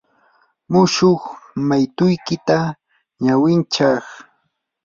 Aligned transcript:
mushuq 0.71 1.21
maytuykita 1.67 2.57
ñawinchay. 3.23 3.99